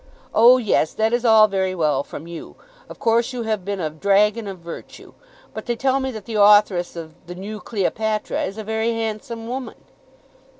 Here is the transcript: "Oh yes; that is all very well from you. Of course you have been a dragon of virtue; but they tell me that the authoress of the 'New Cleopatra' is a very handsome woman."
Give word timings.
"Oh 0.33 0.57
yes; 0.57 0.93
that 0.95 1.13
is 1.13 1.23
all 1.23 1.47
very 1.47 1.75
well 1.75 2.01
from 2.01 2.25
you. 2.25 2.55
Of 2.89 2.97
course 2.97 3.33
you 3.33 3.43
have 3.43 3.63
been 3.63 3.79
a 3.79 3.91
dragon 3.91 4.47
of 4.47 4.57
virtue; 4.57 5.13
but 5.53 5.67
they 5.67 5.75
tell 5.75 5.99
me 5.99 6.09
that 6.09 6.25
the 6.25 6.41
authoress 6.41 6.95
of 6.95 7.13
the 7.27 7.35
'New 7.35 7.59
Cleopatra' 7.59 8.45
is 8.45 8.57
a 8.57 8.63
very 8.63 8.93
handsome 8.93 9.47
woman." 9.47 9.75